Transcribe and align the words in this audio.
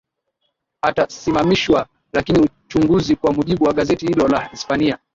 atasimamishwa 0.81 1.87
lakini 2.13 2.39
uchunguzi 2.67 3.15
kwa 3.15 3.33
mujibu 3.33 3.63
wa 3.63 3.73
gazeti 3.73 4.07
hilo 4.07 4.27
la 4.27 4.45
hispania 4.47 4.99